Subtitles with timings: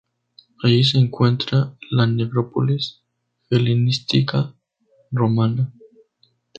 [0.63, 3.01] Allí se encuentra la necrópolis
[3.51, 4.55] helenística
[5.11, 5.71] romana.